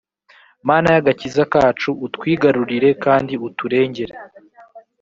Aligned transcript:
mana 0.69 0.87
y’ 0.93 0.97
agakiza 1.01 1.41
kacu 1.53 1.89
utwigarurire 2.05 2.89
kandi 3.03 3.33
uturengere 3.47 4.13